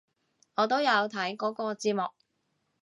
[0.55, 2.09] 我都有睇嗰個節目！